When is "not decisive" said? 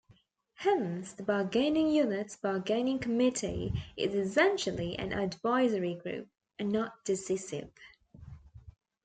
6.71-7.69